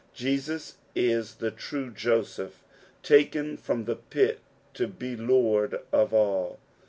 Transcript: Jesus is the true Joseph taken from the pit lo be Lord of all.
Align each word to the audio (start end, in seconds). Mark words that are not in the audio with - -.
Jesus 0.15 0.77
is 0.95 1.35
the 1.35 1.51
true 1.51 1.91
Joseph 1.91 2.63
taken 3.03 3.55
from 3.55 3.85
the 3.85 3.97
pit 3.97 4.39
lo 4.79 4.87
be 4.87 5.15
Lord 5.15 5.79
of 5.91 6.11
all. 6.11 6.57